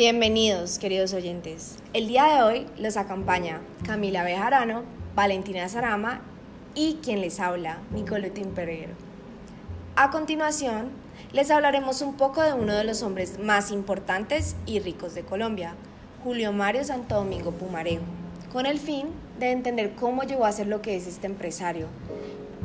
[0.00, 1.76] Bienvenidos, queridos oyentes.
[1.92, 4.82] El día de hoy los acompaña Camila Bejarano,
[5.14, 6.22] Valentina Sarama
[6.74, 8.94] y quien les habla, Nicoletín Pereiro.
[9.96, 10.88] A continuación,
[11.32, 15.74] les hablaremos un poco de uno de los hombres más importantes y ricos de Colombia,
[16.24, 18.04] Julio Mario Santo Domingo Pumarejo,
[18.54, 19.08] con el fin
[19.38, 21.88] de entender cómo llegó a ser lo que es este empresario.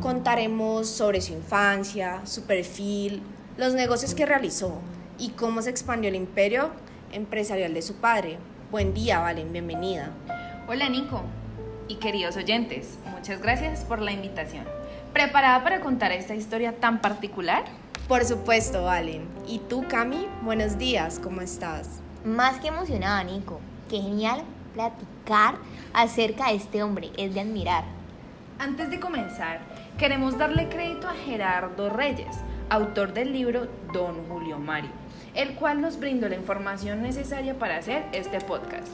[0.01, 3.21] Contaremos sobre su infancia, su perfil,
[3.57, 4.75] los negocios que realizó
[5.17, 6.71] y cómo se expandió el imperio
[7.15, 8.37] empresarial de su padre.
[8.71, 10.11] Buen día, Valen, bienvenida.
[10.67, 11.23] Hola Nico
[11.87, 14.65] y queridos oyentes, muchas gracias por la invitación.
[15.13, 17.63] ¿Preparada para contar esta historia tan particular?
[18.07, 19.27] Por supuesto, Valen.
[19.47, 20.27] ¿Y tú, Cami?
[20.41, 22.01] Buenos días, ¿cómo estás?
[22.25, 23.59] Más que emocionada, Nico.
[23.89, 24.43] Qué genial
[24.73, 25.55] platicar
[25.93, 27.85] acerca de este hombre, es de admirar.
[28.59, 29.59] Antes de comenzar,
[29.97, 32.35] queremos darle crédito a Gerardo Reyes,
[32.69, 34.89] autor del libro Don Julio Mario,
[35.35, 38.87] el cual nos brindó la información necesaria para hacer este podcast.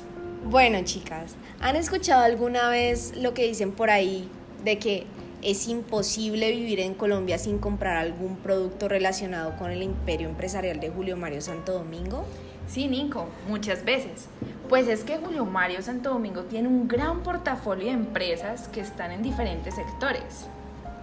[0.44, 4.28] Bueno, chicas, ¿han escuchado alguna vez lo que dicen por ahí
[4.64, 5.06] de que
[5.44, 10.90] es imposible vivir en Colombia sin comprar algún producto relacionado con el imperio empresarial de
[10.90, 12.26] Julio Mario Santo Domingo?
[12.68, 14.28] Sí, Nico, muchas veces.
[14.70, 19.12] Pues es que Julio Mario Santo Domingo tiene un gran portafolio de empresas que están
[19.12, 20.48] en diferentes sectores.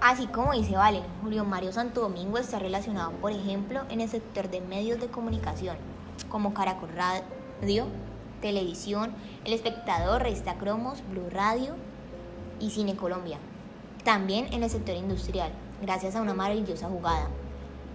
[0.01, 4.49] Así como dice Valen, Julio Mario Santo Domingo está relacionado, por ejemplo, en el sector
[4.49, 5.77] de medios de comunicación,
[6.29, 7.87] como Caracol Radio,
[8.41, 9.13] Televisión,
[9.45, 11.75] El Espectador, Revista Cromos, Blue Radio
[12.61, 13.39] y Cine Colombia.
[14.05, 15.51] También en el sector industrial,
[15.83, 17.29] gracias a una maravillosa jugada.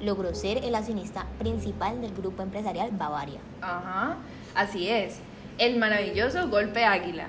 [0.02, 3.40] Logró ser el accionista principal del grupo empresarial Bavaria.
[3.62, 4.18] Ajá,
[4.56, 5.20] así es.
[5.58, 7.28] El maravilloso golpe águila.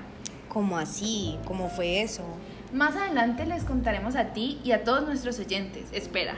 [0.49, 1.39] ¿Cómo así?
[1.45, 2.23] ¿Cómo fue eso?
[2.75, 5.85] Más adelante les contaremos a ti y a todos nuestros oyentes.
[5.93, 6.35] Espera.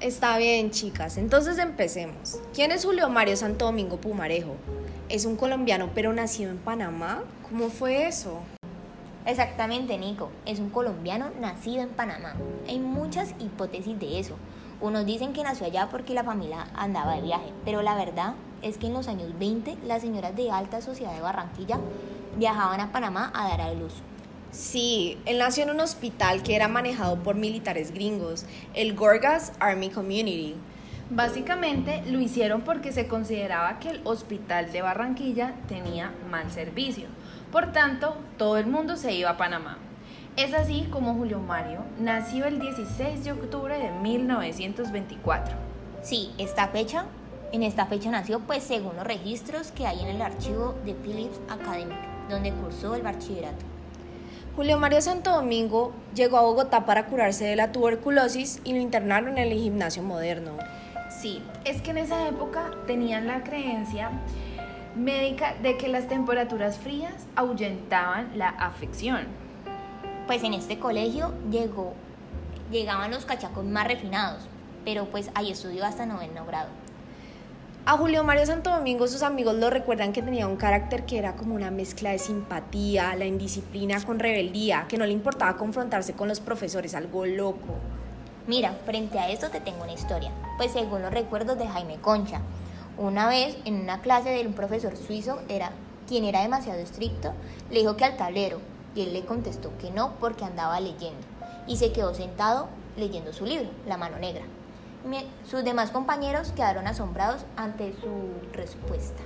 [0.00, 1.18] Está bien, chicas.
[1.18, 2.40] Entonces empecemos.
[2.54, 4.56] ¿Quién es Julio Mario Santo Domingo Pumarejo?
[5.10, 7.24] ¿Es un colombiano pero nacido en Panamá?
[7.46, 8.40] ¿Cómo fue eso?
[9.26, 10.30] Exactamente, Nico.
[10.46, 12.36] Es un colombiano nacido en Panamá.
[12.66, 14.36] Hay muchas hipótesis de eso.
[14.80, 18.78] Unos dicen que nació allá porque la familia andaba de viaje, pero la verdad es
[18.78, 21.78] que en los años 20 las señoras de alta sociedad de Barranquilla
[22.38, 23.92] viajaban a Panamá a dar a luz.
[24.52, 29.90] Sí, él nació en un hospital que era manejado por militares gringos, el Gorgas Army
[29.90, 30.56] Community.
[31.08, 37.06] Básicamente lo hicieron porque se consideraba que el hospital de Barranquilla tenía mal servicio.
[37.52, 39.78] Por tanto, todo el mundo se iba a Panamá.
[40.36, 45.54] Es así como Julio Mario nació el 16 de octubre de 1924.
[46.02, 47.06] Sí, esta fecha,
[47.52, 51.40] en esta fecha nació pues según los registros que hay en el archivo de Phillips
[51.48, 53.69] Academic, donde cursó el bachillerato.
[54.56, 59.38] Julio Mario Santo Domingo llegó a Bogotá para curarse de la tuberculosis y lo internaron
[59.38, 60.52] en el gimnasio moderno.
[61.08, 64.10] Sí, es que en esa época tenían la creencia
[64.96, 69.28] médica de que las temperaturas frías ahuyentaban la afección.
[70.26, 71.94] Pues en este colegio llegó,
[72.72, 74.42] llegaban los cachacos más refinados,
[74.84, 76.70] pero pues ahí estudió hasta noveno grado.
[77.86, 81.34] A Julio Mario Santo Domingo sus amigos lo recuerdan que tenía un carácter que era
[81.34, 86.28] como una mezcla de simpatía, la indisciplina con rebeldía, que no le importaba confrontarse con
[86.28, 87.74] los profesores, algo loco.
[88.46, 92.42] Mira, frente a esto te tengo una historia, pues según los recuerdos de Jaime Concha,
[92.98, 95.72] una vez en una clase de un profesor suizo, era,
[96.06, 97.32] quien era demasiado estricto,
[97.70, 98.60] le dijo que al tablero,
[98.94, 101.26] y él le contestó que no porque andaba leyendo,
[101.66, 102.68] y se quedó sentado
[102.98, 104.42] leyendo su libro, La mano negra.
[105.48, 109.22] Sus demás compañeros quedaron asombrados ante su respuesta.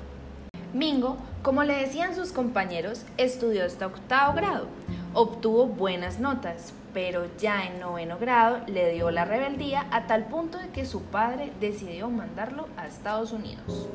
[0.73, 4.67] Mingo, como le decían sus compañeros, estudió hasta octavo grado.
[5.13, 10.59] Obtuvo buenas notas, pero ya en noveno grado le dio la rebeldía a tal punto
[10.59, 13.89] de que su padre decidió mandarlo a Estados Unidos.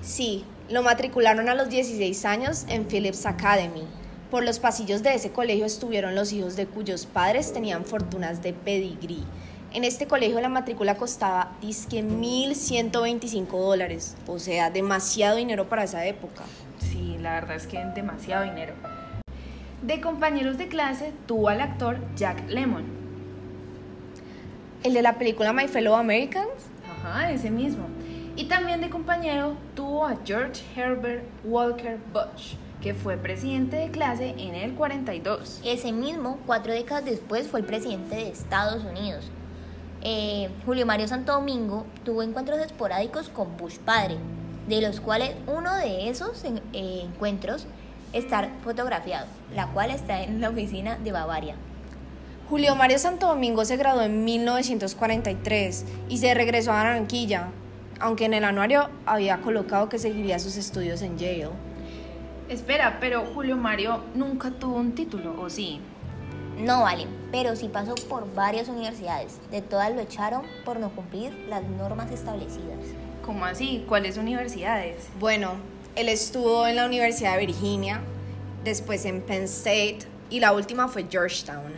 [0.00, 3.86] Sí, lo matricularon a los 16 años en Phillips Academy.
[4.30, 8.52] Por los pasillos de ese colegio estuvieron los hijos de cuyos padres tenían fortunas de
[8.52, 9.24] pedigrí.
[9.74, 16.06] En este colegio la matrícula costaba disque 1.125 dólares, o sea, demasiado dinero para esa
[16.06, 16.44] época.
[16.78, 18.72] Sí, la verdad es que es demasiado dinero.
[19.82, 22.84] De compañeros de clase tuvo al actor Jack Lemmon.
[24.84, 26.46] ¿El de la película My Fellow Americans?
[27.00, 27.88] Ajá, ese mismo.
[28.36, 34.36] Y también de compañero tuvo a George Herbert Walker Bush, que fue presidente de clase
[34.38, 35.62] en el 42.
[35.64, 39.32] Ese mismo, cuatro décadas después, fue el presidente de Estados Unidos.
[40.06, 44.18] Eh, Julio Mario Santo Domingo tuvo encuentros esporádicos con Bush padre,
[44.68, 47.66] de los cuales uno de esos eh, encuentros
[48.12, 51.54] está fotografiado, la cual está en la oficina de Bavaria.
[52.50, 57.48] Julio Mario Santo Domingo se graduó en 1943 y se regresó a Barranquilla.
[57.98, 61.48] aunque en el anuario había colocado que seguiría sus estudios en Yale.
[62.50, 65.80] Espera, pero Julio Mario nunca tuvo un título, ¿o sí?
[66.58, 69.40] No vale, pero sí pasó por varias universidades.
[69.50, 72.78] De todas lo echaron por no cumplir las normas establecidas.
[73.26, 73.84] ¿Cómo así?
[73.88, 75.08] ¿Cuáles universidades?
[75.18, 75.54] Bueno,
[75.96, 78.02] él estuvo en la Universidad de Virginia,
[78.62, 81.72] después en Penn State y la última fue Georgetown.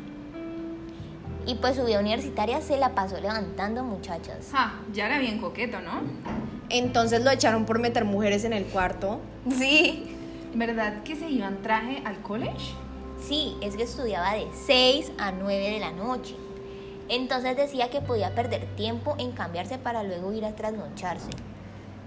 [1.47, 4.51] Y pues su vida universitaria se la pasó levantando muchachas.
[4.53, 6.03] Ah, ya era bien coqueto, ¿no?
[6.69, 9.21] Entonces lo echaron por meter mujeres en el cuarto.
[9.57, 10.05] Sí.
[10.55, 12.75] ¿Verdad que se iba en traje al college?
[13.21, 16.37] Sí, es que estudiaba de 6 a 9 de la noche.
[17.09, 21.31] Entonces decía que podía perder tiempo en cambiarse para luego ir a trasnocharse.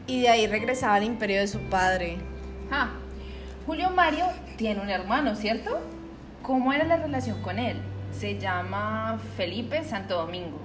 [0.08, 2.18] Y de ahí regresaba al imperio de su padre.
[2.72, 2.90] Ah,
[3.66, 4.26] Julio Mario
[4.58, 5.80] tiene un hermano, ¿cierto?
[6.42, 7.78] ¿Cómo era la relación con él?
[8.12, 10.58] Se llama Felipe Santo Domingo.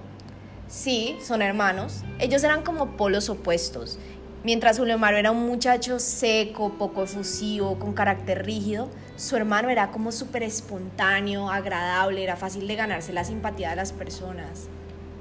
[0.67, 2.03] Sí, son hermanos.
[2.19, 3.99] Ellos eran como polos opuestos.
[4.45, 9.91] Mientras Julio Mario era un muchacho seco, poco efusivo, con carácter rígido, su hermano era
[9.91, 14.69] como súper espontáneo, agradable, era fácil de ganarse la simpatía de las personas.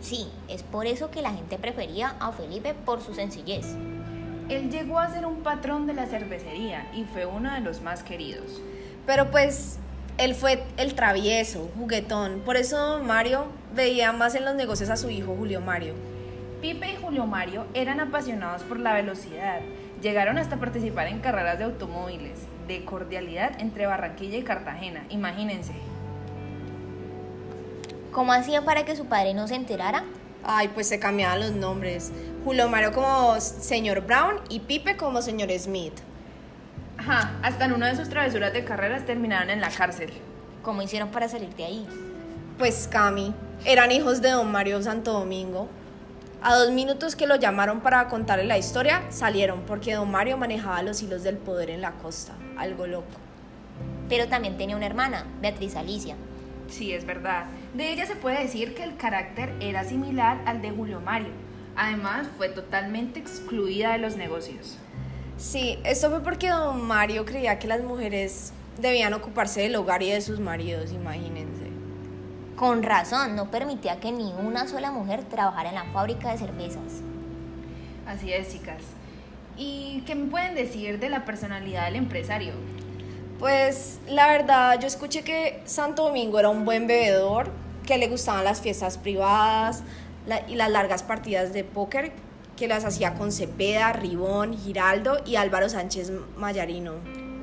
[0.01, 3.65] Sí, es por eso que la gente prefería a Felipe por su sencillez.
[4.49, 8.03] Él llegó a ser un patrón de la cervecería y fue uno de los más
[8.03, 8.61] queridos.
[9.05, 9.77] Pero pues
[10.17, 12.41] él fue el travieso, juguetón.
[12.41, 15.93] Por eso Mario veía más en los negocios a su hijo Julio Mario.
[16.63, 19.59] Pipe y Julio Mario eran apasionados por la velocidad.
[20.01, 22.39] Llegaron hasta participar en carreras de automóviles,
[22.69, 25.73] de cordialidad entre Barranquilla y Cartagena, imagínense.
[28.13, 30.05] ¿Cómo hacía para que su padre no se enterara?
[30.41, 32.13] Ay, pues se cambiaban los nombres.
[32.45, 35.99] Julio Mario como señor Brown y Pipe como señor Smith.
[36.97, 40.13] Ajá, hasta en una de sus travesuras de carreras terminaron en la cárcel.
[40.61, 41.85] ¿Cómo hicieron para salir de ahí?
[42.57, 43.33] Pues Cami,
[43.65, 45.67] eran hijos de don Mario Santo Domingo.
[46.45, 50.83] A dos minutos que lo llamaron para contarle la historia, salieron porque don Mario manejaba
[50.83, 52.33] los hilos del poder en la costa.
[52.57, 53.13] Algo loco.
[54.09, 56.17] Pero también tenía una hermana, Beatriz Alicia.
[56.67, 57.45] Sí, es verdad.
[57.73, 61.31] De ella se puede decir que el carácter era similar al de Julio Mario.
[61.77, 64.77] Además, fue totalmente excluida de los negocios.
[65.37, 68.51] Sí, esto fue porque don Mario creía que las mujeres
[68.81, 71.62] debían ocuparse del hogar y de sus maridos, imagínense.
[72.55, 77.01] Con razón, no permitía que ni una sola mujer trabajara en la fábrica de cervezas.
[78.05, 78.81] Así es, chicas.
[79.57, 82.53] ¿Y qué me pueden decir de la personalidad del empresario?
[83.39, 87.49] Pues la verdad, yo escuché que Santo Domingo era un buen bebedor,
[87.85, 89.83] que le gustaban las fiestas privadas
[90.25, 92.13] la- y las largas partidas de póker
[92.55, 96.93] que las hacía con Cepeda, Ribón, Giraldo y Álvaro Sánchez Mayarino.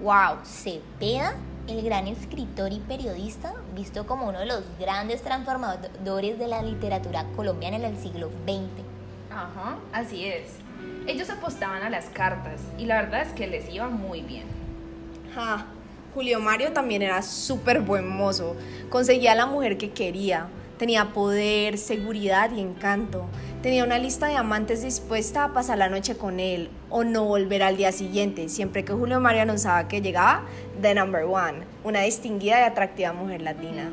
[0.02, 0.38] ¡Wow!
[0.44, 1.34] Cepeda,
[1.68, 7.24] el gran escritor y periodista, visto como uno de los grandes transformadores de la literatura
[7.36, 8.84] colombiana en el siglo XX.
[9.30, 10.56] Ajá, así es.
[11.06, 14.44] Ellos apostaban a las cartas y la verdad es que les iba muy bien.
[15.34, 15.66] Ja,
[16.14, 18.56] Julio Mario también era súper buen mozo,
[18.88, 23.26] conseguía la mujer que quería, tenía poder, seguridad y encanto.
[23.62, 27.62] Tenía una lista de amantes dispuesta a pasar la noche con él o no volver
[27.62, 30.44] al día siguiente, siempre que Julio Mario anunciaba que llegaba
[30.80, 33.90] The Number One, una distinguida y atractiva mujer latina.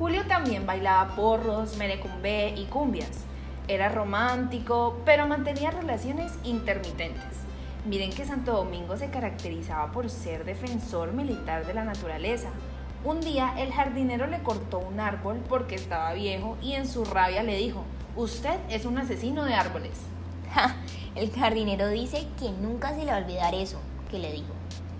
[0.00, 3.22] Julio también bailaba porros, merecumbe y cumbias.
[3.68, 7.22] Era romántico, pero mantenía relaciones intermitentes.
[7.86, 12.48] Miren que Santo Domingo se caracterizaba por ser defensor militar de la naturaleza.
[13.04, 17.44] Un día el jardinero le cortó un árbol porque estaba viejo y en su rabia
[17.44, 17.84] le dijo,
[18.18, 19.92] usted es un asesino de árboles.
[20.52, 20.74] Ja,
[21.14, 24.52] el jardinero dice que nunca se le va a olvidar eso que le dijo,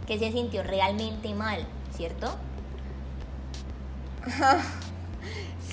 [0.06, 2.34] que se sintió realmente mal, ¿cierto?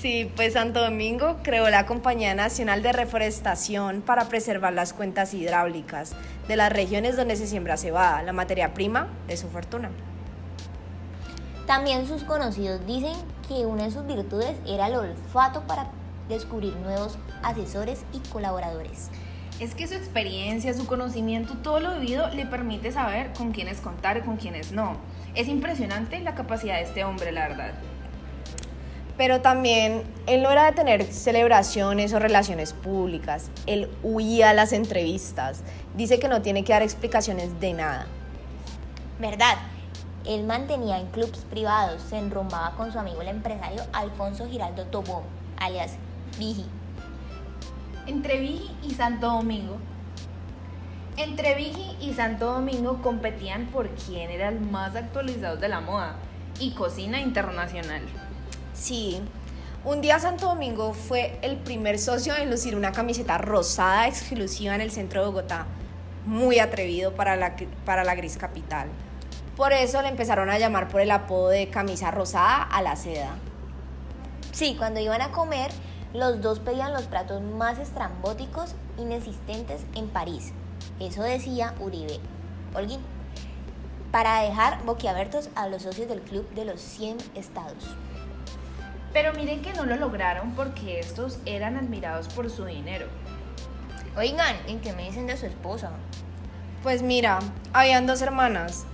[0.00, 6.12] Sí, pues Santo Domingo creó la Compañía Nacional de Reforestación para preservar las cuentas hidráulicas
[6.48, 9.90] de las regiones donde se siembra cebada, la materia prima de su fortuna.
[11.66, 13.14] También sus conocidos dicen
[13.48, 15.90] que una de sus virtudes era el olfato para
[16.28, 19.10] descubrir nuevos asesores y colaboradores.
[19.58, 24.18] Es que su experiencia, su conocimiento, todo lo vivido le permite saber con quiénes contar
[24.18, 24.96] y con quiénes no.
[25.34, 27.72] Es impresionante la capacidad de este hombre, la verdad.
[29.16, 33.50] Pero también él no era de tener celebraciones o relaciones públicas.
[33.64, 35.62] Él huía a las entrevistas.
[35.96, 38.06] Dice que no tiene que dar explicaciones de nada.
[39.18, 39.56] ¿Verdad?
[40.26, 45.22] Él mantenía en clubs privados, se enrumbaba con su amigo el empresario Alfonso Giraldo Tobón,
[45.56, 45.92] alias
[46.38, 46.66] Vigi.
[48.06, 49.78] Entre Vigi y Santo Domingo.
[51.16, 56.16] Entre Vigi y Santo Domingo competían por quién era el más actualizado de la moda
[56.60, 58.02] y cocina internacional.
[58.74, 59.20] Sí,
[59.84, 64.80] Un día Santo Domingo fue el primer socio en lucir una camiseta rosada exclusiva en
[64.80, 65.66] el centro de Bogotá,
[66.24, 68.88] muy atrevido para la, para la gris capital.
[69.56, 73.36] Por eso le empezaron a llamar por el apodo de camisa rosada a la seda.
[74.50, 75.70] Sí, cuando iban a comer,
[76.16, 80.52] los dos pedían los platos más estrambóticos inexistentes en París.
[80.98, 82.20] Eso decía Uribe
[82.74, 83.00] Holguín.
[84.10, 87.94] Para dejar boquiabiertos a los socios del club de los 100 estados.
[89.12, 93.06] Pero miren que no lo lograron porque estos eran admirados por su dinero.
[94.16, 95.90] Oigan, ¿en qué me dicen de su esposa?
[96.82, 97.40] Pues mira,
[97.74, 98.86] habían dos hermanas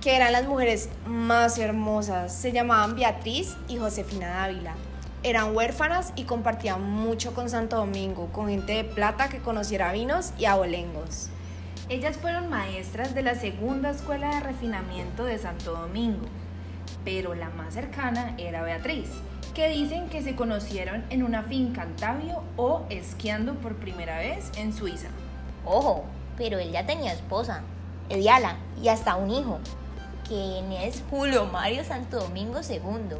[0.00, 2.34] que eran las mujeres más hermosas.
[2.34, 4.74] Se llamaban Beatriz y Josefina Dávila.
[5.24, 10.32] Eran huérfanas y compartían mucho con Santo Domingo, con gente de plata que conociera vinos
[10.38, 11.28] y abolengos.
[11.88, 16.24] Ellas fueron maestras de la segunda escuela de refinamiento de Santo Domingo,
[17.04, 19.10] pero la más cercana era Beatriz,
[19.54, 24.72] que dicen que se conocieron en una finca en o esquiando por primera vez en
[24.72, 25.08] Suiza.
[25.64, 26.04] Ojo,
[26.36, 27.62] pero él ya tenía esposa,
[28.08, 29.58] Ediala, y hasta un hijo,
[30.28, 33.18] quien es Julio Mario Santo Domingo II.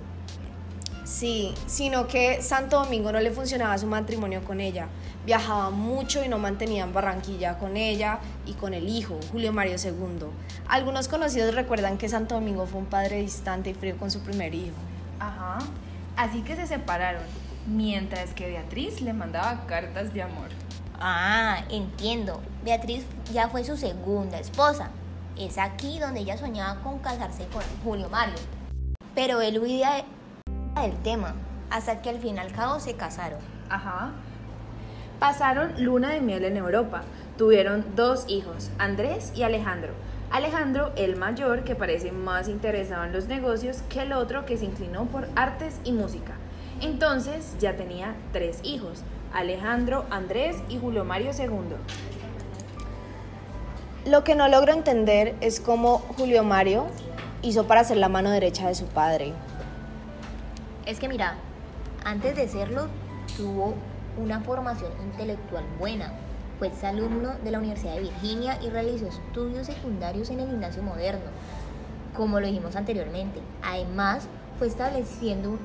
[1.09, 4.89] Sí, sino que Santo Domingo no le funcionaba su matrimonio con ella.
[5.25, 9.77] Viajaba mucho y no mantenía en Barranquilla con ella y con el hijo, Julio Mario
[9.83, 10.27] II.
[10.69, 14.55] Algunos conocidos recuerdan que Santo Domingo fue un padre distante y frío con su primer
[14.55, 14.77] hijo.
[15.19, 15.61] Ajá,
[16.15, 17.23] así que se separaron,
[17.67, 20.51] mientras que Beatriz le mandaba cartas de amor.
[21.01, 22.43] Ah, entiendo.
[22.65, 24.91] Beatriz ya fue su segunda esposa.
[25.39, 28.37] Es aquí donde ella soñaba con casarse con Julio Mario.
[29.15, 30.05] Pero él huía
[30.83, 31.35] del tema,
[31.71, 33.41] hasta que al fin y al cabo se casaron.
[33.69, 34.13] Ajá.
[35.19, 37.03] Pasaron luna de miel en Europa.
[37.37, 39.93] Tuvieron dos hijos, Andrés y Alejandro.
[40.31, 44.67] Alejandro, el mayor, que parece más interesado en los negocios que el otro que se
[44.67, 46.35] inclinó por artes y música.
[46.81, 51.77] Entonces ya tenía tres hijos, Alejandro, Andrés y Julio Mario II.
[54.11, 56.87] Lo que no logro entender es cómo Julio Mario
[57.43, 59.33] hizo para ser la mano derecha de su padre.
[60.89, 61.35] Es que mira,
[62.03, 62.87] antes de serlo,
[63.37, 63.75] tuvo
[64.17, 66.15] una formación intelectual buena.
[66.59, 71.27] Fue alumno de la Universidad de Virginia y realizó estudios secundarios en el gimnasio moderno,
[72.17, 73.39] como lo dijimos anteriormente.
[73.63, 75.59] Además, fue estableciendo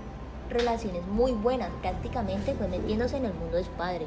[0.49, 4.05] relaciones muy buenas, prácticamente fue metiéndose en el mundo de su padre.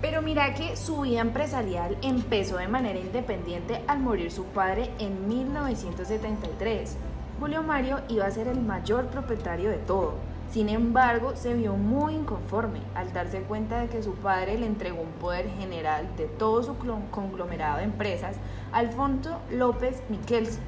[0.00, 5.28] Pero mira que su vida empresarial empezó de manera independiente al morir su padre en
[5.28, 6.96] 1973.
[7.44, 10.14] Julio Mario iba a ser el mayor propietario de todo.
[10.50, 15.02] Sin embargo, se vio muy inconforme al darse cuenta de que su padre le entregó
[15.02, 16.74] un poder general de todo su
[17.10, 18.36] conglomerado de empresas
[18.72, 20.58] Alfonso López Miquelsi,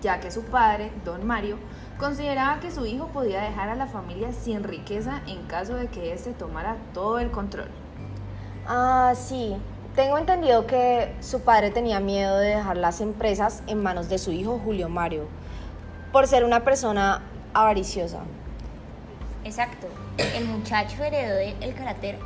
[0.00, 1.58] ya que su padre, don Mario,
[1.98, 6.14] consideraba que su hijo podía dejar a la familia sin riqueza en caso de que
[6.14, 7.68] éste tomara todo el control.
[8.66, 9.58] Ah, sí.
[9.94, 14.32] Tengo entendido que su padre tenía miedo de dejar las empresas en manos de su
[14.32, 15.26] hijo Julio Mario,
[16.12, 17.22] por ser una persona
[17.54, 18.20] avariciosa.
[19.44, 19.88] Exacto.
[20.18, 22.18] El muchacho heredó el carácter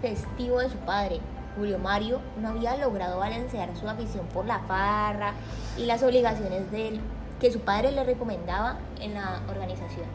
[0.00, 1.20] festivo de su padre.
[1.56, 5.32] Julio Mario no había logrado balancear su afición por la farra
[5.76, 7.00] y las obligaciones de él
[7.40, 10.06] que su padre le recomendaba en la organización.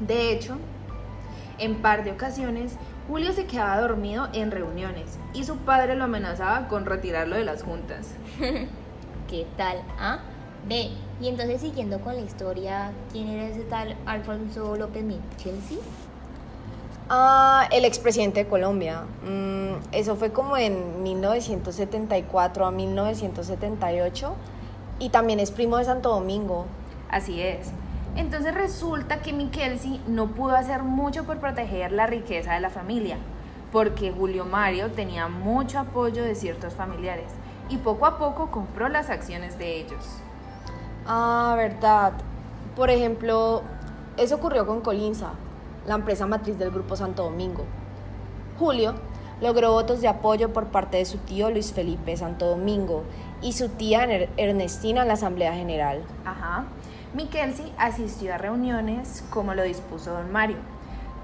[0.00, 0.56] De hecho,
[1.58, 2.76] en par de ocasiones
[3.10, 7.62] Julio se quedaba dormido en reuniones y su padre lo amenazaba con retirarlo de las
[7.62, 8.14] juntas.
[9.28, 9.82] ¿Qué tal?
[9.98, 10.20] ¿Ah?
[10.68, 15.04] Ve, y entonces siguiendo con la historia, ¿quién era ese tal Alfonso López
[15.36, 15.78] Chelsea?
[17.10, 19.02] Ah, el expresidente de Colombia.
[19.24, 24.34] Mm, eso fue como en 1974 a 1978
[24.98, 26.66] y también es primo de Santo Domingo.
[27.10, 27.72] Así es.
[28.16, 33.18] Entonces resulta que Mikelsi no pudo hacer mucho por proteger la riqueza de la familia,
[33.72, 37.32] porque Julio Mario tenía mucho apoyo de ciertos familiares
[37.68, 40.22] y poco a poco compró las acciones de ellos.
[41.12, 42.12] Ah, verdad.
[42.76, 43.62] Por ejemplo,
[44.16, 45.32] eso ocurrió con Colinsa,
[45.84, 47.64] la empresa matriz del Grupo Santo Domingo.
[48.60, 48.94] Julio
[49.40, 53.02] logró votos de apoyo por parte de su tío Luis Felipe Santo Domingo
[53.42, 54.04] y su tía
[54.36, 56.00] Ernestina en la Asamblea General.
[56.24, 56.66] Ajá.
[57.12, 60.58] Mikelsi asistió a reuniones como lo dispuso don Mario,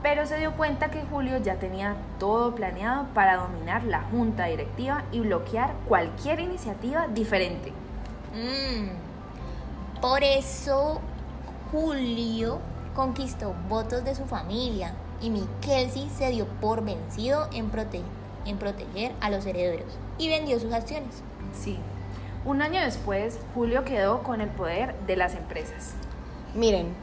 [0.03, 5.05] pero se dio cuenta que Julio ya tenía todo planeado para dominar la junta directiva
[5.13, 7.71] y bloquear cualquier iniciativa diferente.
[8.35, 9.06] Mm.
[10.01, 11.01] Por eso
[11.73, 12.61] Julio
[12.95, 17.71] conquistó votos de su familia y Mikelsi se dio por vencido en,
[18.47, 21.23] en proteger a los herederos y vendió sus acciones.
[21.53, 21.79] Sí,
[22.45, 25.95] un año después, Julio quedó con el poder de las empresas.
[26.55, 26.95] Miren,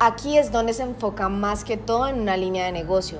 [0.00, 3.18] Aquí es donde se enfoca más que todo en una línea de negocio.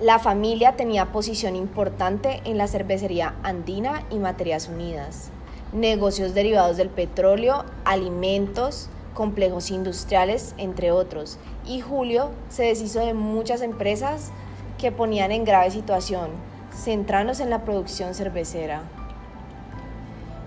[0.00, 5.32] La familia tenía posición importante en la cervecería andina y Materias Unidas,
[5.72, 11.38] negocios derivados del petróleo, alimentos, complejos industriales, entre otros.
[11.66, 14.30] Y Julio se deshizo de muchas empresas
[14.78, 16.30] que ponían en grave situación,
[16.72, 18.82] centrándose en la producción cervecera.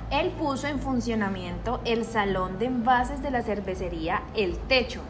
[0.10, 5.02] Él puso en funcionamiento el salón de envases de la cervecería El Techo,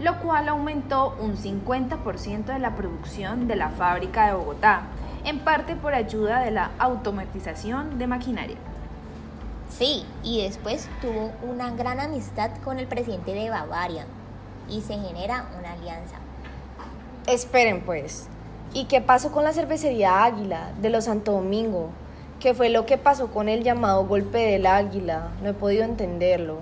[0.00, 4.82] lo cual aumentó un 50% de la producción de la fábrica de Bogotá,
[5.24, 8.71] en parte por ayuda de la automatización de maquinaria.
[9.78, 14.04] Sí, y después tuvo una gran amistad con el presidente de Bavaria
[14.68, 16.16] y se genera una alianza.
[17.26, 18.26] Esperen pues,
[18.74, 21.90] ¿y qué pasó con la cervecería Águila de los Santo Domingo?
[22.38, 25.28] ¿Qué fue lo que pasó con el llamado golpe del águila?
[25.42, 26.58] No he podido entenderlo.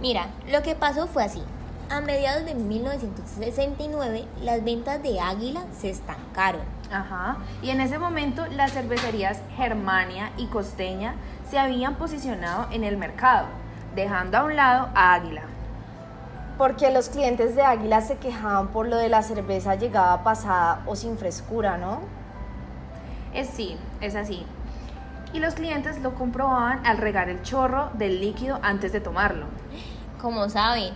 [0.00, 1.42] Mira, lo que pasó fue así.
[1.90, 6.79] A mediados de 1969, las ventas de Águila se estancaron.
[6.90, 7.36] Ajá.
[7.62, 11.14] Y en ese momento las cervecerías Germania y Costeña
[11.48, 13.46] se habían posicionado en el mercado,
[13.94, 15.42] dejando a un lado a Águila.
[16.58, 20.96] Porque los clientes de Águila se quejaban por lo de la cerveza llegada pasada o
[20.96, 22.00] sin frescura, ¿no?
[23.32, 24.44] Es sí, es así.
[25.32, 29.46] Y los clientes lo comprobaban al regar el chorro del líquido antes de tomarlo.
[30.20, 30.92] Como saben.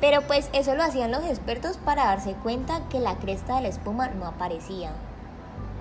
[0.00, 3.68] Pero pues eso lo hacían los expertos para darse cuenta que la cresta de la
[3.68, 4.90] espuma no aparecía.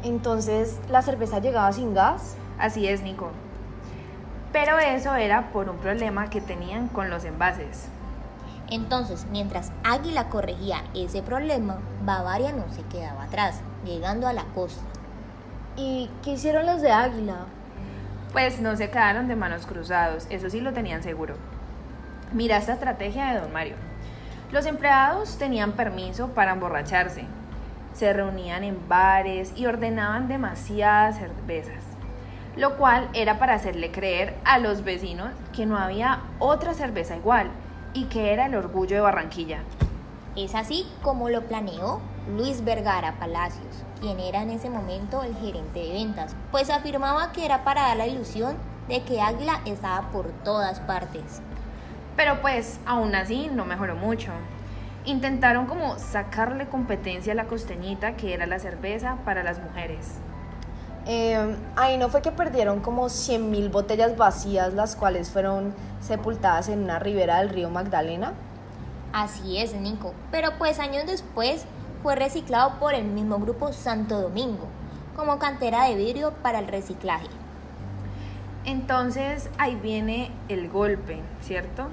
[0.03, 2.35] Entonces, ¿la cerveza llegaba sin gas?
[2.59, 3.31] Así es, Nico.
[4.51, 7.87] Pero eso era por un problema que tenían con los envases.
[8.69, 14.83] Entonces, mientras Águila corregía ese problema, Bavaria no se quedaba atrás, llegando a la costa.
[15.75, 17.45] ¿Y qué hicieron los de Águila?
[18.31, 21.35] Pues no se quedaron de manos cruzados, eso sí lo tenían seguro.
[22.31, 23.75] Mira esta estrategia de don Mario.
[24.53, 27.25] Los empleados tenían permiso para emborracharse.
[27.93, 31.83] Se reunían en bares y ordenaban demasiadas cervezas,
[32.55, 37.49] lo cual era para hacerle creer a los vecinos que no había otra cerveza igual
[37.95, 39.63] y que era el orgullo de Barranquilla.
[40.35, 41.99] Es así como lo planeó
[42.37, 47.43] Luis Vergara Palacios, quien era en ese momento el gerente de ventas, pues afirmaba que
[47.43, 48.55] era para dar la ilusión
[48.87, 51.41] de que Águila estaba por todas partes.
[52.15, 54.31] Pero pues aún así no mejoró mucho.
[55.05, 60.19] Intentaron como sacarle competencia a la costeñita, que era la cerveza para las mujeres.
[61.05, 66.83] Eh, ahí no fue que perdieron como 100.000 botellas vacías, las cuales fueron sepultadas en
[66.83, 68.33] una ribera del río Magdalena.
[69.11, 70.13] Así es, Nico.
[70.31, 71.65] Pero pues años después
[72.01, 74.67] fue reciclado por el mismo grupo Santo Domingo,
[75.15, 77.27] como cantera de vidrio para el reciclaje.
[78.65, 81.89] Entonces ahí viene el golpe, ¿cierto?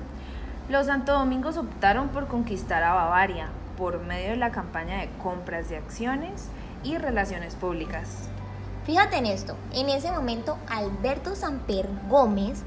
[0.70, 5.68] Los Santo Domingos optaron por conquistar a Bavaria por medio de la campaña de compras
[5.68, 6.46] de acciones
[6.85, 8.28] y relaciones públicas.
[8.85, 12.62] Fíjate en esto, en ese momento Alberto Samper Gómez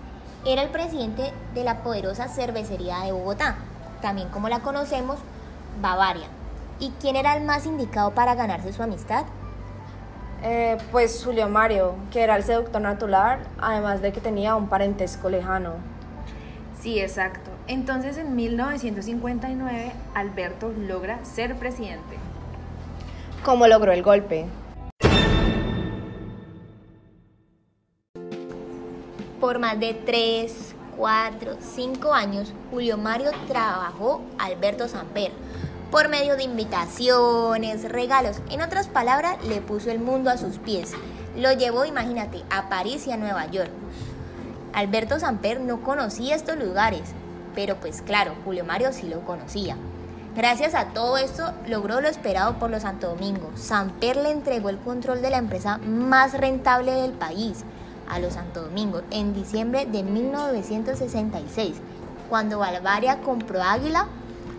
[0.45, 3.55] era el presidente de la poderosa cervecería de Bogotá,
[4.01, 5.19] también como la conocemos,
[5.81, 6.27] Bavaria.
[6.79, 9.23] ¿Y quién era el más indicado para ganarse su amistad?
[10.41, 15.29] Eh, pues Julio Mario, que era el seductor natural, además de que tenía un parentesco
[15.29, 15.92] lejano.
[16.83, 17.49] Sí, exacto.
[17.67, 22.17] Entonces en 1959 Alberto logra ser presidente.
[23.45, 24.47] ¿Cómo logró el golpe?
[29.39, 35.31] Por más de 3, 4, 5 años, Julio Mario trabajó a Alberto Samper
[35.89, 38.41] por medio de invitaciones, regalos.
[38.49, 40.91] En otras palabras, le puso el mundo a sus pies.
[41.37, 43.71] Lo llevó, imagínate, a París y a Nueva York.
[44.73, 47.13] Alberto Samper no conocía estos lugares,
[47.53, 49.77] pero pues claro, Julio Mario sí lo conocía.
[50.35, 53.51] Gracias a todo esto logró lo esperado por los Santo Domingo.
[53.55, 57.63] Samper le entregó el control de la empresa más rentable del país
[58.09, 61.75] a los Santo Domingo en diciembre de 1966,
[62.27, 64.07] cuando Bavaria compró Águila,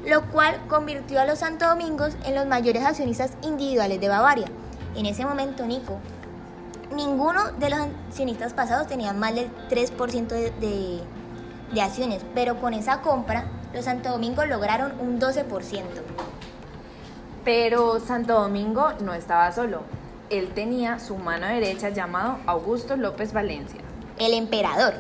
[0.06, 4.46] lo cual convirtió a los Santo Domingos en los mayores accionistas individuales de Bavaria.
[4.94, 5.98] En ese momento, Nico,
[6.96, 11.02] ninguno de los accionistas pasados tenía más del 3% de, de
[11.74, 15.44] de acciones, pero con esa compra los Santo Domingo lograron un 12%.
[17.44, 19.82] Pero Santo Domingo no estaba solo.
[20.30, 23.80] Él tenía su mano derecha llamado Augusto López Valencia.
[24.18, 24.94] El emperador.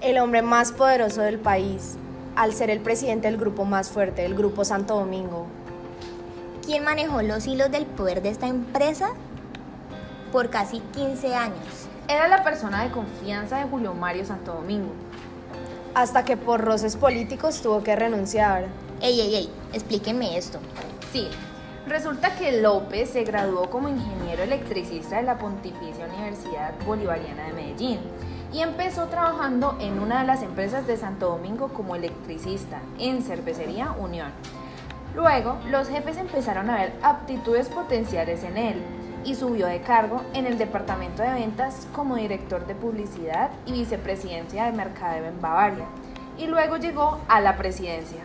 [0.00, 1.96] El hombre más poderoso del país,
[2.34, 5.46] al ser el presidente del grupo más fuerte, el Grupo Santo Domingo.
[6.64, 9.10] ¿Quién manejó los hilos del poder de esta empresa?
[10.32, 11.86] Por casi 15 años.
[12.08, 14.92] Era la persona de confianza de Julio Mario Santo Domingo.
[15.94, 18.64] hasta que por roces políticos tuvo que renunciar.
[19.02, 20.58] Ey, ey, ey, explíquenme esto.
[21.12, 21.28] Sí,
[21.86, 28.00] resulta que López se graduó como ingeniero electricista de la Pontificia Universidad Bolivariana de Medellín
[28.54, 33.92] y empezó trabajando en una de las empresas de Santo Domingo como electricista en Cervecería
[33.98, 34.30] Unión.
[35.14, 38.82] Luego, los jefes empezaron a ver aptitudes potenciales en él
[39.24, 44.64] y subió de cargo en el departamento de ventas como director de publicidad y vicepresidencia
[44.64, 45.86] de mercadeo en Bavaria.
[46.38, 48.20] Y luego llegó a la presidencia.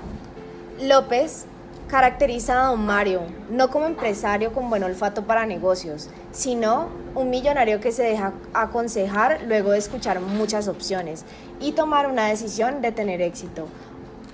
[0.82, 1.46] López
[1.88, 7.80] caracteriza a don Mario no como empresario con buen olfato para negocios, sino un millonario
[7.80, 11.26] que se deja aconsejar luego de escuchar muchas opciones
[11.60, 13.68] y tomar una decisión de tener éxito,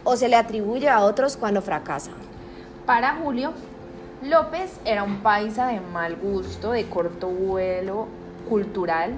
[0.04, 2.12] o se le atribuye a otros cuando fracasa.
[2.86, 3.54] Para Julio,
[4.23, 8.07] López era un paisa de mal gusto, de corto vuelo
[8.47, 9.15] cultural,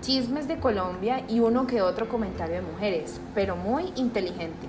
[0.00, 4.66] chismes de Colombia y uno que otro comentario de mujeres, pero muy inteligente.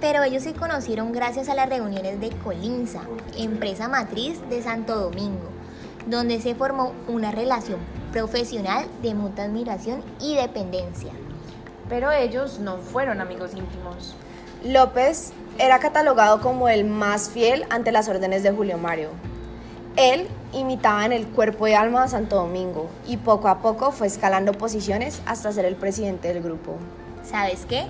[0.00, 3.02] Pero ellos se conocieron gracias a las reuniones de Colinsa,
[3.36, 5.50] empresa matriz de Santo Domingo,
[6.06, 7.80] donde se formó una relación
[8.12, 11.12] profesional de mutua admiración y dependencia.
[11.90, 14.14] Pero ellos no fueron amigos íntimos.
[14.64, 19.08] López era catalogado como el más fiel ante las órdenes de Julio Mario.
[19.96, 24.06] Él imitaba en el cuerpo y alma a Santo Domingo y poco a poco fue
[24.06, 26.76] escalando posiciones hasta ser el presidente del grupo.
[27.22, 27.86] ¿Sabes qué?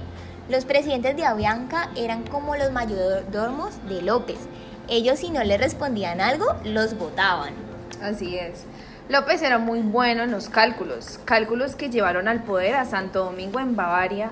[0.48, 4.38] Los presidentes de Avianca eran como los mayordomos de López.
[4.88, 7.54] Ellos si no le respondían algo, los votaban.
[8.00, 8.64] Así es.
[9.08, 13.58] López era muy bueno en los cálculos, cálculos que llevaron al poder a Santo Domingo
[13.58, 14.30] en Bavaria,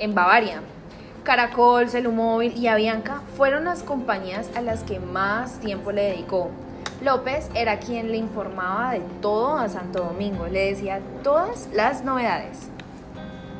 [0.00, 0.62] en Bavaria
[1.26, 6.50] Caracol, Celumóvil y Avianca fueron las compañías a las que más tiempo le dedicó.
[7.02, 12.68] López era quien le informaba de todo a Santo Domingo, le decía todas las novedades.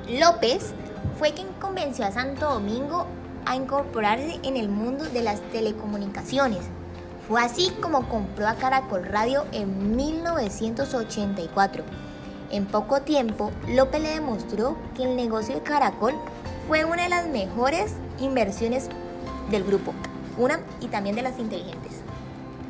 [0.08, 0.74] López
[1.18, 3.08] fue quien convenció a Santo Domingo
[3.46, 6.60] a incorporarse en el mundo de las telecomunicaciones.
[7.26, 11.82] Fue así como compró a Caracol Radio en 1984.
[12.52, 16.14] En poco tiempo, López le demostró que el negocio de Caracol
[16.66, 18.88] fue una de las mejores inversiones
[19.50, 19.92] del grupo,
[20.36, 22.02] una y también de las inteligentes.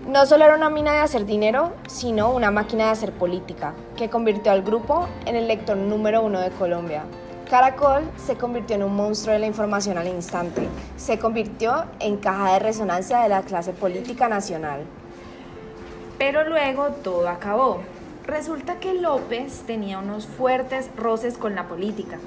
[0.07, 4.11] No solo era una mina de hacer dinero, sino una máquina de hacer política, que
[4.11, 7.05] convirtió al grupo en el lector número uno de Colombia.
[7.49, 12.53] Caracol se convirtió en un monstruo de la información al instante, se convirtió en caja
[12.53, 14.83] de resonancia de la clase política nacional.
[16.19, 17.81] Pero luego todo acabó.
[18.27, 22.19] Resulta que López tenía unos fuertes roces con la política.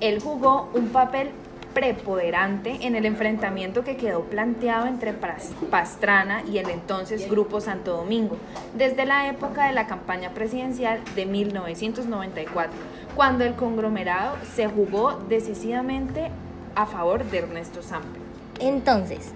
[0.00, 1.30] Él jugó un papel
[1.74, 8.36] preponderante en el enfrentamiento que quedó planteado entre Pastrana y el entonces Grupo Santo Domingo,
[8.74, 12.72] desde la época de la campaña presidencial de 1994,
[13.16, 16.30] cuando el conglomerado se jugó decisivamente
[16.76, 18.22] a favor de Ernesto Samper.
[18.60, 19.32] Entonces,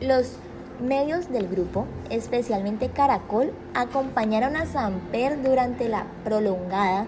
[0.00, 0.38] los
[0.80, 7.06] medios del grupo, especialmente Caracol, acompañaron a Samper durante la prolongada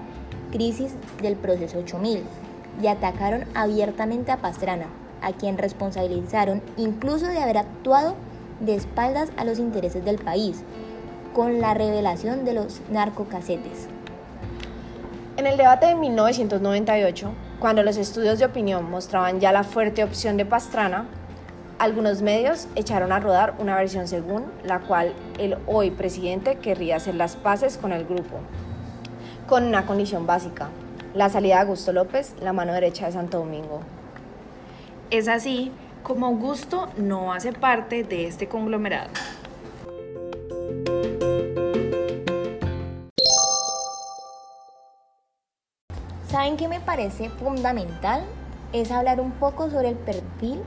[0.50, 2.22] crisis del proceso 8000
[2.80, 4.86] y atacaron abiertamente a Pastrana,
[5.22, 8.14] a quien responsabilizaron incluso de haber actuado
[8.60, 10.62] de espaldas a los intereses del país,
[11.34, 13.88] con la revelación de los narcocasetes.
[15.36, 20.36] En el debate de 1998, cuando los estudios de opinión mostraban ya la fuerte opción
[20.36, 21.06] de Pastrana,
[21.78, 27.14] algunos medios echaron a rodar una versión según la cual el hoy presidente querría hacer
[27.14, 28.40] las paces con el grupo,
[29.46, 30.70] con una condición básica,
[31.14, 33.80] la salida de Augusto López, la mano derecha de Santo Domingo.
[35.10, 39.10] Es así como Augusto no hace parte de este conglomerado.
[46.28, 48.22] ¿Saben qué me parece fundamental?
[48.72, 50.60] Es hablar un poco sobre el perfil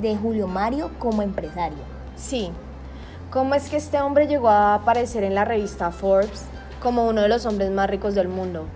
[0.00, 1.78] de Julio Mario como empresario.
[2.16, 2.50] Sí,
[3.30, 6.46] ¿cómo es que este hombre llegó a aparecer en la revista Forbes
[6.82, 8.66] como uno de los hombres más ricos del mundo?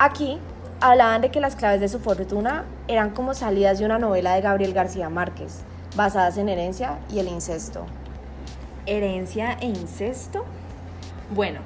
[0.00, 0.38] Aquí
[0.80, 4.42] hablaban de que las claves de su fortuna eran como salidas de una novela de
[4.42, 5.64] Gabriel García Márquez,
[5.96, 7.84] basadas en herencia y el incesto.
[8.86, 10.44] ¿Herencia e incesto?
[11.34, 11.58] Bueno,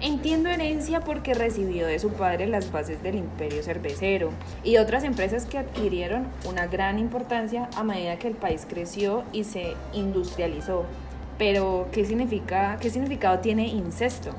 [0.00, 4.30] entiendo herencia porque recibió de su padre las bases del imperio cervecero
[4.62, 9.42] y otras empresas que adquirieron una gran importancia a medida que el país creció y
[9.42, 10.84] se industrializó.
[11.38, 14.30] Pero, ¿qué, significa, qué significado tiene incesto?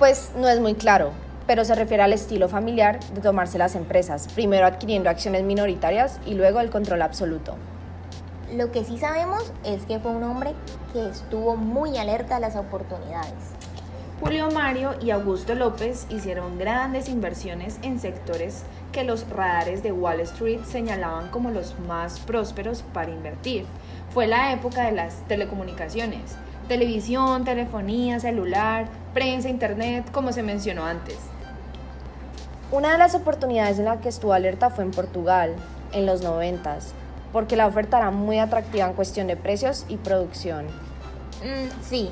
[0.00, 1.12] Pues no es muy claro,
[1.46, 6.34] pero se refiere al estilo familiar de tomarse las empresas, primero adquiriendo acciones minoritarias y
[6.34, 7.56] luego el control absoluto.
[8.54, 10.52] Lo que sí sabemos es que fue un hombre
[10.92, 13.32] que estuvo muy alerta a las oportunidades.
[14.20, 20.20] Julio Mario y Augusto López hicieron grandes inversiones en sectores que los radares de Wall
[20.20, 23.64] Street señalaban como los más prósperos para invertir.
[24.10, 26.36] Fue la época de las telecomunicaciones,
[26.68, 31.18] televisión, telefonía, celular, prensa, internet, como se mencionó antes.
[32.72, 35.54] Una de las oportunidades en la que estuvo alerta fue en Portugal,
[35.92, 36.94] en los noventas,
[37.30, 40.64] porque la oferta era muy atractiva en cuestión de precios y producción.
[41.44, 42.08] Mm, sí,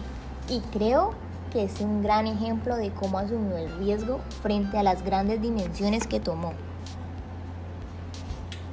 [0.51, 1.14] y creo
[1.51, 6.07] que es un gran ejemplo de cómo asumió el riesgo frente a las grandes dimensiones
[6.07, 6.53] que tomó.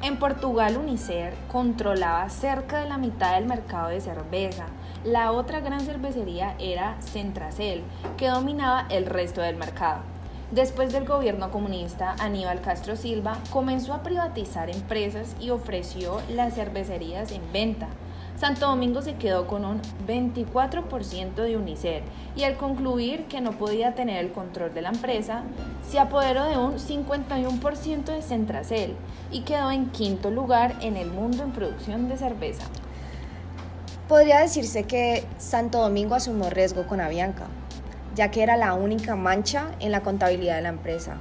[0.01, 4.65] En Portugal, Unicer controlaba cerca de la mitad del mercado de cerveza.
[5.05, 7.81] La otra gran cervecería era Centracel,
[8.17, 10.01] que dominaba el resto del mercado.
[10.51, 17.33] Después del gobierno comunista, Aníbal Castro Silva comenzó a privatizar empresas y ofreció las cervecerías
[17.33, 17.89] en venta.
[18.37, 22.03] Santo Domingo se quedó con un 24% de Unicer
[22.37, 25.43] y al concluir que no podía tener el control de la empresa,
[25.85, 28.95] se apoderó de un 51% de Centracel
[29.31, 32.63] y quedó en quinto lugar en el mundo en producción de cerveza.
[34.07, 37.47] Podría decirse que Santo Domingo asumió riesgo con Avianca,
[38.17, 41.17] ya que era la única mancha en la contabilidad de la empresa.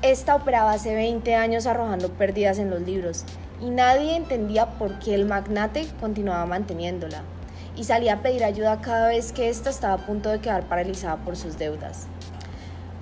[0.00, 3.24] Esta operaba hace 20 años arrojando pérdidas en los libros
[3.60, 7.22] y nadie entendía por qué el magnate continuaba manteniéndola
[7.76, 11.16] y salía a pedir ayuda cada vez que ésta estaba a punto de quedar paralizada
[11.16, 12.06] por sus deudas.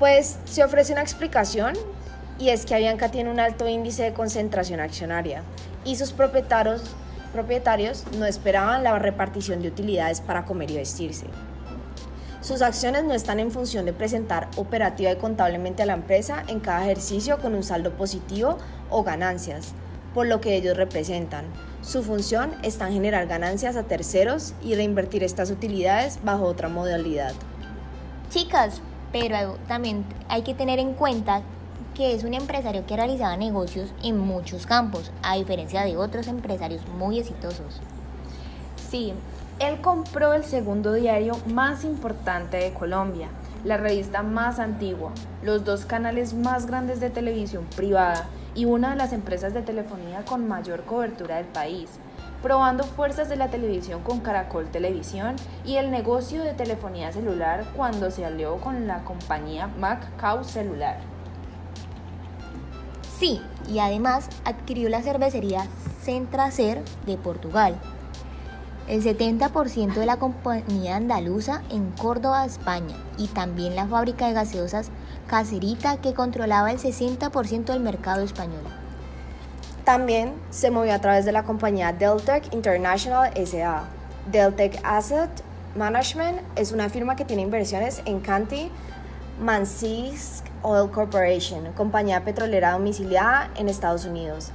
[0.01, 1.75] Pues se ofrece una explicación
[2.41, 5.43] y es que Avianca tiene un alto índice de concentración accionaria
[5.85, 6.83] y sus propietarios,
[7.33, 11.27] propietarios no esperaban la repartición de utilidades para comer y vestirse.
[12.47, 16.61] Sus acciones no están en función de presentar operativa y contablemente a la empresa en
[16.61, 19.73] cada ejercicio con un saldo positivo o ganancias,
[20.15, 21.45] por lo que ellos representan.
[21.83, 27.33] Su función está en generar ganancias a terceros y reinvertir estas utilidades bajo otra modalidad.
[28.31, 28.81] Chicas,
[29.11, 31.43] pero también hay que tener en cuenta
[31.97, 36.87] que es un empresario que realizaba negocios en muchos campos, a diferencia de otros empresarios
[36.97, 37.81] muy exitosos.
[38.89, 39.15] Sí,
[39.59, 43.29] él compró el segundo diario más importante de Colombia,
[43.65, 48.97] la revista más antigua, los dos canales más grandes de televisión privada y una de
[48.97, 51.89] las empresas de telefonía con mayor cobertura del país,
[52.43, 58.11] probando fuerzas de la televisión con Caracol Televisión y el negocio de telefonía celular cuando
[58.11, 60.99] se alió con la compañía MacCow Celular.
[63.19, 65.67] Sí, y además adquirió la cervecería
[66.03, 67.81] Centracer de Portugal,
[68.89, 74.91] el 70% de la compañía andaluza en Córdoba, España, y también la fábrica de gaseosas
[75.27, 78.63] Caserita que controlaba el 60% del mercado español.
[79.85, 83.85] También se movió a través de la compañía Deltec International SA.
[84.31, 85.31] Deltec Asset
[85.77, 88.71] Management es una firma que tiene inversiones en Canty
[89.41, 94.51] Mansisk Oil Corporation, compañía petrolera domiciliada en Estados Unidos.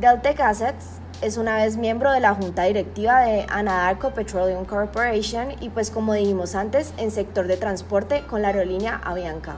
[0.00, 5.70] Deltec Assets es una vez miembro de la junta directiva de Anadarko Petroleum Corporation y
[5.70, 9.56] pues como dijimos antes, en sector de transporte con la aerolínea Avianca.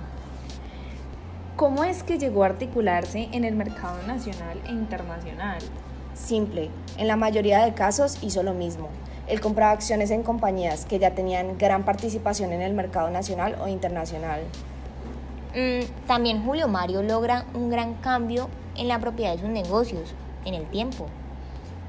[1.56, 5.58] ¿Cómo es que llegó a articularse en el mercado nacional e internacional?
[6.14, 8.88] Simple, en la mayoría de casos hizo lo mismo.
[9.26, 13.66] Él compraba acciones en compañías que ya tenían gran participación en el mercado nacional o
[13.66, 14.42] internacional.
[15.54, 20.54] Mm, también Julio Mario logra un gran cambio en la propiedad de sus negocios, en
[20.54, 21.08] el tiempo.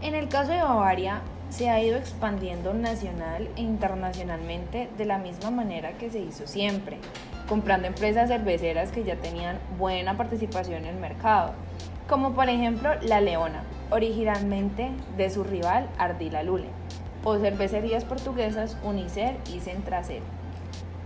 [0.02, 5.52] En el caso de Bavaria, se ha ido expandiendo nacional e internacionalmente de la misma
[5.52, 7.00] manera que se hizo siempre
[7.50, 11.54] comprando empresas cerveceras que ya tenían buena participación en el mercado,
[12.08, 16.70] como por ejemplo La Leona, originalmente de su rival Ardila Lule,
[17.26, 20.22] o cervecerías portuguesas Unicer y Centracer.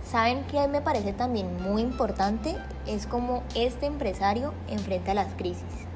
[0.05, 2.57] ¿Saben qué me parece también muy importante?
[2.85, 5.87] Es como este empresario enfrenta las crisis.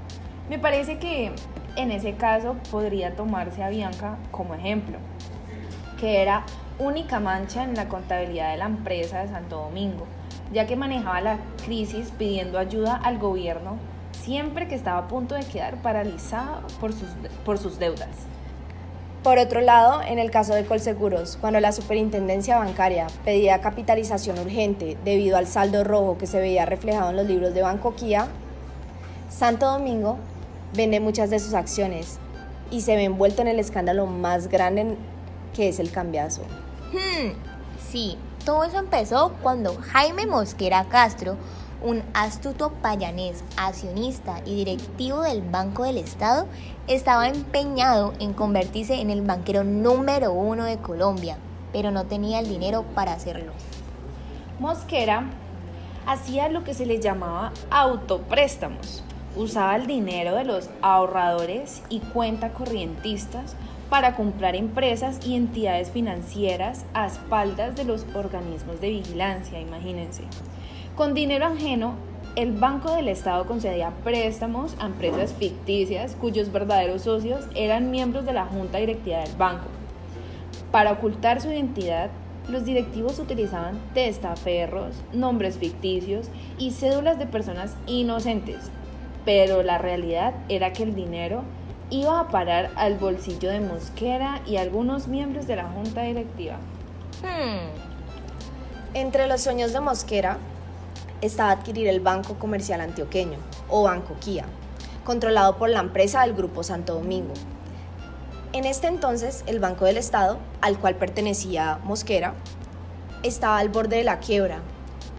[0.50, 1.34] Me parece que
[1.78, 4.98] en ese caso podría tomarse a Bianca como ejemplo,
[6.00, 6.44] que era
[6.80, 10.06] única mancha en la contabilidad de la empresa de Santo Domingo,
[10.52, 13.78] ya que manejaba la crisis pidiendo ayuda al gobierno
[14.12, 17.10] siempre que estaba a punto de quedar paralizada por sus,
[17.46, 18.10] por sus deudas.
[19.24, 24.98] Por otro lado, en el caso de Colseguros, cuando la superintendencia bancaria pedía capitalización urgente
[25.04, 28.28] debido al saldo rojo que se veía reflejado en los libros de Banco Kia,
[29.30, 30.18] Santo Domingo
[30.74, 32.20] vende muchas de sus acciones
[32.72, 34.98] y se ve envuelto en el escándalo más grande
[35.54, 36.42] que es el cambiazo.
[36.92, 37.32] Hmm,
[37.90, 41.36] sí, todo eso empezó cuando Jaime Mosquera Castro,
[41.84, 46.48] un astuto payanés, accionista y directivo del Banco del Estado,
[46.88, 51.38] estaba empeñado en convertirse en el banquero número uno de Colombia,
[51.74, 53.52] pero no tenía el dinero para hacerlo.
[54.60, 55.26] Mosquera
[56.08, 59.04] hacía lo que se le llamaba autopréstamos.
[59.38, 63.56] Usaba el dinero de los ahorradores y cuenta corrientistas
[63.88, 70.24] para comprar empresas y entidades financieras a espaldas de los organismos de vigilancia, imagínense.
[70.96, 71.94] Con dinero ajeno,
[72.36, 78.34] el Banco del Estado concedía préstamos a empresas ficticias cuyos verdaderos socios eran miembros de
[78.34, 79.68] la junta directiva del banco.
[80.72, 82.10] Para ocultar su identidad,
[82.50, 88.72] los directivos utilizaban testaferros, nombres ficticios y cédulas de personas inocentes,
[89.28, 91.44] pero la realidad era que el dinero
[91.90, 96.56] iba a parar al bolsillo de Mosquera y algunos miembros de la junta directiva.
[97.22, 97.68] Hmm.
[98.94, 100.38] Entre los sueños de Mosquera
[101.20, 103.38] estaba adquirir el Banco Comercial Antioqueño,
[103.68, 104.46] o Banco Kia,
[105.04, 107.34] controlado por la empresa del Grupo Santo Domingo.
[108.54, 112.34] En este entonces, el Banco del Estado, al cual pertenecía Mosquera,
[113.24, 114.62] estaba al borde de la quiebra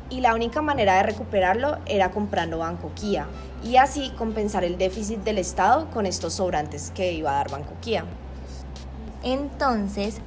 [0.08, 3.26] y la única manera de recuperarlo era comprando Banco Kia
[3.64, 7.72] y así compensar el déficit del Estado con estos sobrantes que iba a dar Banco
[7.80, 8.04] Kia.
[9.22, 10.20] Entonces,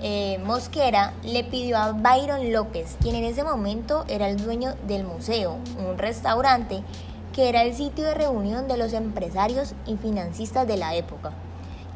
[0.00, 5.04] eh, Mosquera le pidió a Byron López, quien en ese momento era el dueño del
[5.04, 6.82] museo, un restaurante
[7.32, 11.32] que era el sitio de reunión de los empresarios y financistas de la época,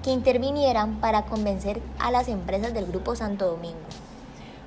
[0.03, 3.77] que intervinieran para convencer a las empresas del Grupo Santo Domingo.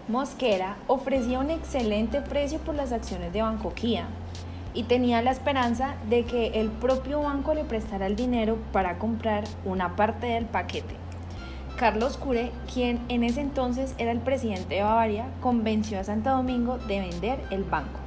[0.09, 4.07] Mosquera ofrecía un excelente precio por las acciones de Banco Kia
[4.79, 9.43] y tenía la esperanza de que el propio banco le prestara el dinero para comprar
[9.65, 10.95] una parte del paquete.
[11.77, 16.77] Carlos Cure, quien en ese entonces era el presidente de Bavaria, convenció a Santo Domingo
[16.77, 17.99] de vender el banco.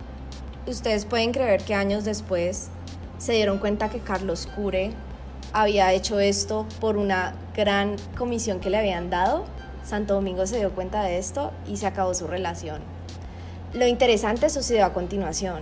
[0.66, 2.70] Ustedes pueden creer que años después
[3.18, 4.92] se dieron cuenta que Carlos Cure
[5.52, 9.44] había hecho esto por una gran comisión que le habían dado.
[9.84, 12.80] Santo Domingo se dio cuenta de esto y se acabó su relación.
[13.74, 15.60] Lo interesante sucedió a continuación.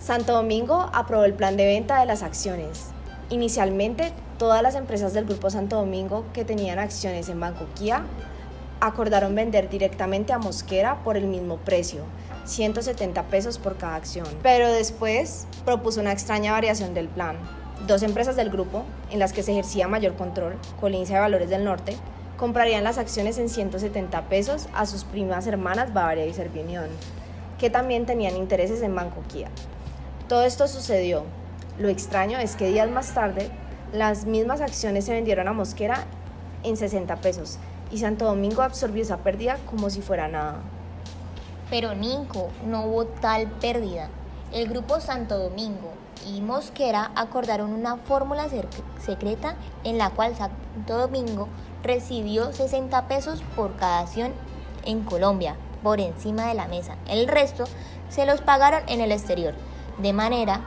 [0.00, 2.88] Santo Domingo aprobó el plan de venta de las acciones.
[3.28, 8.06] Inicialmente Todas las empresas del Grupo Santo Domingo que tenían acciones en Banco Kia
[8.80, 12.04] acordaron vender directamente a Mosquera por el mismo precio,
[12.46, 14.24] 170 pesos por cada acción.
[14.42, 17.36] Pero después propuso una extraña variación del plan.
[17.86, 21.62] Dos empresas del grupo, en las que se ejercía mayor control, Colincia de Valores del
[21.62, 21.94] Norte,
[22.38, 26.88] comprarían las acciones en 170 pesos a sus primas hermanas Bavaria y Servinión,
[27.58, 29.50] que también tenían intereses en Banco Kia.
[30.30, 31.24] Todo esto sucedió.
[31.80, 33.50] Lo extraño es que días más tarde
[33.92, 36.04] las mismas acciones se vendieron a Mosquera
[36.62, 37.58] en 60 pesos
[37.90, 40.60] y Santo Domingo absorbió esa pérdida como si fuera nada.
[41.68, 44.08] Pero Nico, no hubo tal pérdida.
[44.52, 48.46] El grupo Santo Domingo y Mosquera acordaron una fórmula
[49.00, 51.48] secreta en la cual Santo Domingo
[51.82, 54.30] recibió 60 pesos por cada acción
[54.84, 56.94] en Colombia, por encima de la mesa.
[57.08, 57.64] El resto
[58.10, 59.54] se los pagaron en el exterior,
[60.02, 60.60] de manera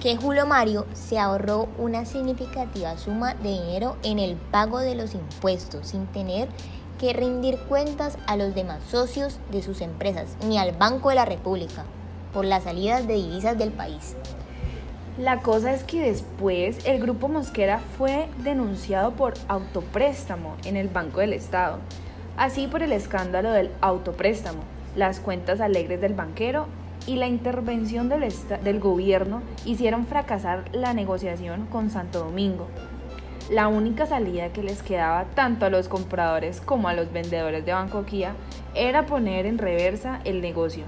[0.00, 5.14] que Julio Mario se ahorró una significativa suma de dinero en el pago de los
[5.14, 6.48] impuestos sin tener
[6.98, 11.24] que rendir cuentas a los demás socios de sus empresas ni al Banco de la
[11.24, 11.84] República
[12.32, 14.16] por las salidas de divisas del país.
[15.18, 21.20] La cosa es que después el grupo Mosquera fue denunciado por autopréstamo en el Banco
[21.20, 21.78] del Estado,
[22.36, 24.62] así por el escándalo del autopréstamo,
[24.96, 26.66] las cuentas alegres del banquero
[27.06, 32.68] y la intervención del, del gobierno hicieron fracasar la negociación con Santo Domingo.
[33.50, 37.72] La única salida que les quedaba tanto a los compradores como a los vendedores de
[37.72, 38.34] Banco Kia
[38.74, 40.84] era poner en reversa el negocio.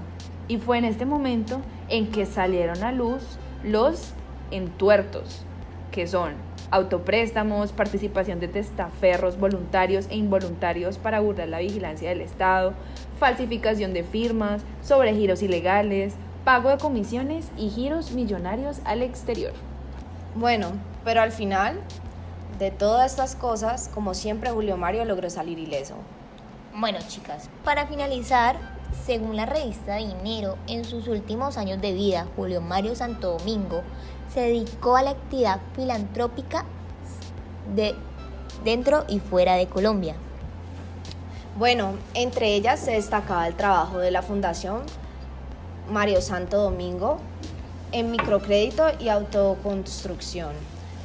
[0.47, 4.13] Y fue en este momento en que salieron a luz los
[4.51, 5.45] entuertos,
[5.91, 6.33] que son
[6.71, 12.73] autopréstamos, participación de testaferros voluntarios e involuntarios para burlar la vigilancia del Estado,
[13.19, 19.53] falsificación de firmas, sobregiros ilegales, pago de comisiones y giros millonarios al exterior.
[20.35, 20.71] Bueno,
[21.03, 21.79] pero al final
[22.59, 25.95] de todas estas cosas, como siempre, Julio Mario logró salir ileso.
[26.73, 28.57] Bueno, chicas, para finalizar,
[29.05, 33.81] según la revista Dinero, en sus últimos años de vida, Julio Mario Santo Domingo
[34.33, 36.65] se dedicó a la actividad filantrópica
[37.73, 37.95] de
[38.63, 40.15] dentro y fuera de Colombia.
[41.57, 44.81] Bueno, entre ellas se destacaba el trabajo de la Fundación
[45.89, 47.19] Mario Santo Domingo
[47.93, 50.51] en microcrédito y autoconstrucción,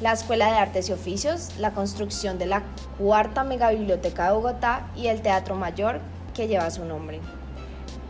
[0.01, 2.63] la Escuela de Artes y Oficios, la construcción de la
[2.97, 6.01] cuarta megabiblioteca de Bogotá y el Teatro Mayor
[6.33, 7.21] que lleva su nombre.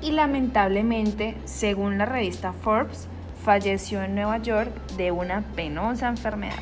[0.02, 3.08] Y lamentablemente, según la revista Forbes,
[3.46, 6.58] falleció en Nueva York de una penosa enfermedad.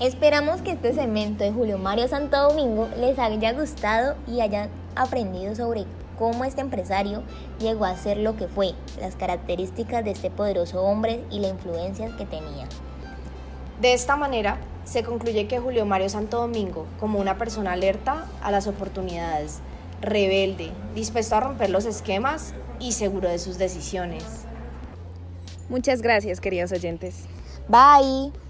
[0.00, 5.54] Esperamos que este segmento de Julio Mario Santo Domingo les haya gustado y hayan aprendido
[5.54, 5.84] sobre
[6.18, 7.22] cómo este empresario
[7.58, 12.14] llegó a ser lo que fue, las características de este poderoso hombre y la influencia
[12.16, 12.68] que tenía.
[13.80, 18.50] De esta manera, se concluye que Julio Mario Santo Domingo, como una persona alerta a
[18.50, 19.60] las oportunidades,
[20.00, 24.24] rebelde, dispuesto a romper los esquemas y seguro de sus decisiones.
[25.68, 27.26] Muchas gracias, queridos oyentes.
[27.68, 28.49] Bye.